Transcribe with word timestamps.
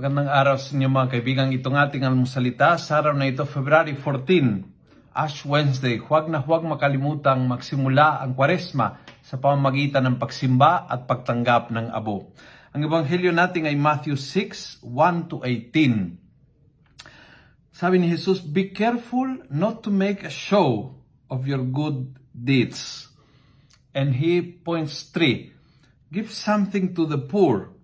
Magandang 0.00 0.32
araw 0.32 0.56
sa 0.56 0.72
inyo 0.72 0.88
mga 0.88 1.12
kaibigan. 1.12 1.52
Itong 1.52 1.76
ating 1.76 2.08
almusalita 2.08 2.80
sa 2.80 3.04
araw 3.04 3.12
na 3.12 3.28
ito, 3.28 3.44
February 3.44 3.92
14, 3.92 5.12
Ash 5.12 5.44
Wednesday. 5.44 6.00
Huwag 6.00 6.24
na 6.32 6.40
huwag 6.40 6.64
makalimutang 6.64 7.44
magsimula 7.44 8.24
ang 8.24 8.32
kwaresma 8.32 9.04
sa 9.20 9.36
pamamagitan 9.36 10.08
ng 10.08 10.16
pagsimba 10.16 10.88
at 10.88 11.04
pagtanggap 11.04 11.68
ng 11.68 11.92
abo. 11.92 12.32
Ang 12.72 12.88
ebanghelyo 12.88 13.28
natin 13.28 13.68
ay 13.68 13.76
Matthew 13.76 14.16
6, 14.16 14.80
1 14.88 15.28
to 15.28 15.44
18. 15.44 16.16
Sabi 17.68 18.00
ni 18.00 18.08
Jesus, 18.08 18.40
Be 18.40 18.72
careful 18.72 19.44
not 19.52 19.84
to 19.84 19.92
make 19.92 20.24
a 20.24 20.32
show 20.32 20.96
of 21.28 21.44
your 21.44 21.60
good 21.60 22.16
deeds. 22.32 23.12
And 23.92 24.16
he 24.16 24.40
points 24.40 25.12
three. 25.12 25.52
Give 26.08 26.32
something 26.32 26.96
to 26.96 27.04
the 27.04 27.20
poor. 27.20 27.76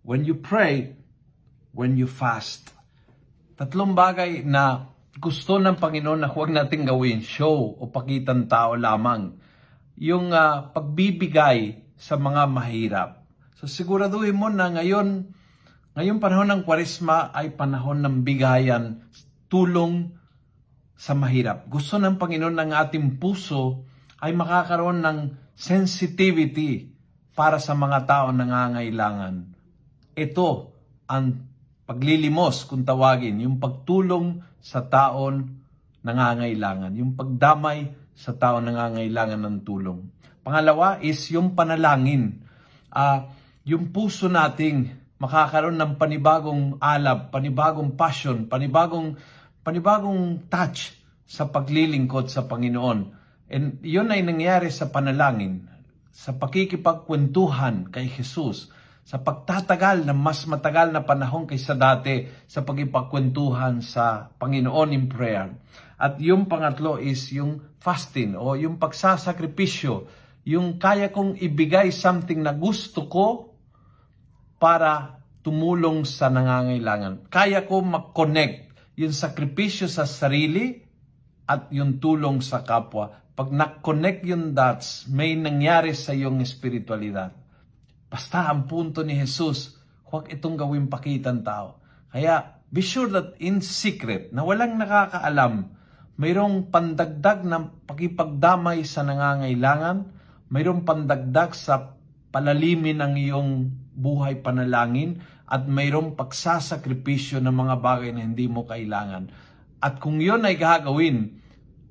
When 0.00 0.24
you 0.24 0.32
pray, 0.32 0.96
when 1.72 1.96
you 1.96 2.08
fast. 2.08 2.72
Tatlong 3.58 3.92
bagay 3.92 4.46
na 4.46 4.92
gusto 5.18 5.58
ng 5.58 5.74
Panginoon 5.74 6.22
na 6.22 6.30
huwag 6.30 6.54
natin 6.54 6.86
gawin, 6.86 7.24
show 7.26 7.74
o 7.74 7.90
pakitan 7.90 8.46
tao 8.46 8.78
lamang. 8.78 9.34
Yung 9.98 10.30
uh, 10.30 10.70
pagbibigay 10.70 11.82
sa 11.98 12.14
mga 12.14 12.46
mahirap. 12.46 13.10
So 13.58 13.66
siguraduhin 13.66 14.38
mo 14.38 14.46
na 14.46 14.70
ngayon, 14.70 15.34
ngayong 15.98 16.22
panahon 16.22 16.54
ng 16.54 16.62
kwarisma 16.62 17.34
ay 17.34 17.58
panahon 17.58 17.98
ng 18.06 18.22
bigayan, 18.22 19.02
tulong 19.50 20.14
sa 20.94 21.18
mahirap. 21.18 21.66
Gusto 21.66 21.98
ng 21.98 22.14
Panginoon 22.14 22.54
ng 22.54 22.70
ating 22.74 23.18
puso 23.18 23.82
ay 24.22 24.30
makakaroon 24.34 25.02
ng 25.02 25.18
sensitivity 25.58 26.94
para 27.34 27.58
sa 27.58 27.74
mga 27.74 28.06
tao 28.06 28.26
nangangailangan. 28.30 29.54
Ito 30.14 30.48
ang 31.10 31.26
paglilimos 31.88 32.68
kung 32.68 32.84
tawagin, 32.84 33.40
yung 33.40 33.56
pagtulong 33.56 34.44
sa 34.60 34.84
taon 34.84 35.56
nangangailangan, 36.04 36.92
yung 36.92 37.16
pagdamay 37.16 37.88
sa 38.12 38.36
taon 38.36 38.68
nangangailangan 38.68 39.40
ng 39.40 39.58
tulong. 39.64 40.04
Pangalawa 40.44 41.00
is 41.00 41.16
yung 41.32 41.56
panalangin. 41.56 42.44
Uh, 42.92 43.24
yung 43.64 43.88
puso 43.88 44.28
nating 44.28 44.92
makakaroon 45.16 45.80
ng 45.80 45.96
panibagong 45.96 46.76
alab, 46.76 47.32
panibagong 47.32 47.96
passion, 47.96 48.44
panibagong 48.44 49.16
panibagong 49.64 50.44
touch 50.48 50.92
sa 51.24 51.48
paglilingkod 51.48 52.28
sa 52.28 52.44
Panginoon. 52.44 53.00
And 53.48 53.80
yun 53.80 54.12
ay 54.12 54.24
nangyari 54.24 54.68
sa 54.68 54.88
panalangin, 54.92 55.68
sa 56.12 56.36
pakikipagkwentuhan 56.36 57.88
kay 57.88 58.08
Jesus 58.08 58.72
sa 59.08 59.16
pagtatagal 59.16 60.04
na 60.04 60.12
mas 60.12 60.44
matagal 60.44 60.92
na 60.92 61.00
panahon 61.00 61.48
kaysa 61.48 61.72
dati 61.72 62.28
sa 62.44 62.60
pagipagkwentuhan 62.60 63.80
sa 63.80 64.28
Panginoon 64.36 64.92
in 64.92 65.08
prayer. 65.08 65.48
At 65.96 66.20
yung 66.20 66.44
pangatlo 66.44 67.00
is 67.00 67.32
yung 67.32 67.72
fasting 67.80 68.36
o 68.36 68.52
yung 68.52 68.76
pagsasakripisyo, 68.76 70.04
yung 70.44 70.76
kaya 70.76 71.08
kong 71.08 71.40
ibigay 71.40 71.88
something 71.88 72.44
na 72.44 72.52
gusto 72.52 73.08
ko 73.08 73.56
para 74.60 75.24
tumulong 75.40 76.04
sa 76.04 76.28
nangangailangan. 76.28 77.32
Kaya 77.32 77.64
ko 77.64 77.80
mag-connect 77.80 78.76
yung 79.00 79.16
sakripisyo 79.16 79.88
sa 79.88 80.04
sarili 80.04 80.84
at 81.48 81.72
yung 81.72 81.96
tulong 81.96 82.44
sa 82.44 82.60
kapwa. 82.60 83.24
Pag 83.32 83.56
na-connect 83.56 84.20
yung 84.28 84.52
dots, 84.52 85.08
may 85.08 85.32
nangyari 85.32 85.96
sa 85.96 86.12
iyong 86.12 86.44
espiritualidad. 86.44 87.47
Basta 88.08 88.48
ang 88.48 88.64
punto 88.64 89.04
ni 89.04 89.20
Jesus, 89.20 89.76
huwag 90.08 90.32
itong 90.32 90.56
gawing 90.56 90.88
pakitan 90.88 91.44
tao. 91.44 91.76
Kaya 92.08 92.56
be 92.72 92.80
sure 92.80 93.08
that 93.12 93.36
in 93.36 93.60
secret, 93.60 94.32
na 94.32 94.44
walang 94.44 94.80
nakakaalam, 94.80 95.72
mayroong 96.16 96.72
pandagdag 96.72 97.44
ng 97.44 97.84
pakipagdamay 97.84 98.80
sa 98.88 99.04
nangangailangan, 99.04 100.08
mayroong 100.48 100.88
pandagdag 100.88 101.52
sa 101.52 101.96
palalimin 102.32 103.04
ng 103.04 103.14
iyong 103.28 103.50
buhay 103.92 104.40
panalangin, 104.40 105.20
at 105.48 105.64
mayroong 105.64 106.12
pagsasakripisyo 106.12 107.40
ng 107.40 107.54
mga 107.56 107.74
bagay 107.80 108.10
na 108.12 108.24
hindi 108.24 108.44
mo 108.48 108.68
kailangan. 108.68 109.32
At 109.80 109.96
kung 109.96 110.20
yon 110.20 110.44
ay 110.44 110.60
gagawin, 110.60 111.40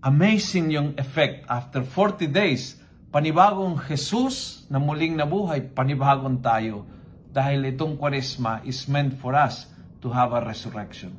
amazing 0.05 0.69
yung 0.73 0.89
effect. 0.97 1.45
After 1.49 1.81
40 1.81 2.29
days, 2.29 2.77
panibagong 3.17 3.81
Jesus 3.89 4.69
na 4.69 4.77
muling 4.77 5.17
nabuhay, 5.17 5.73
panibagong 5.73 6.37
tayo. 6.37 6.85
Dahil 7.33 7.65
itong 7.73 7.97
kwaresma 7.97 8.61
is 8.61 8.85
meant 8.85 9.17
for 9.17 9.33
us 9.33 9.65
to 10.05 10.13
have 10.13 10.37
a 10.37 10.41
resurrection. 10.45 11.17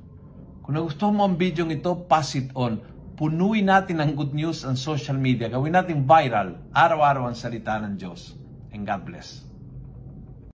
Kung 0.63 0.79
nagustuhan 0.79 1.19
mo 1.19 1.27
ang 1.27 1.35
video 1.35 1.67
ito, 1.67 1.91
pass 2.07 2.39
it 2.39 2.55
on. 2.55 2.79
Punuin 3.19 3.67
natin 3.67 3.99
ang 3.99 4.15
good 4.15 4.31
news 4.31 4.63
ang 4.63 4.79
social 4.79 5.19
media. 5.19 5.51
Gawin 5.51 5.75
natin 5.75 6.07
viral. 6.07 6.71
Araw-araw 6.71 7.27
ang 7.27 7.35
salita 7.35 7.75
ng 7.83 7.99
Diyos. 7.99 8.31
And 8.71 8.87
God 8.87 9.03
bless. 9.03 9.48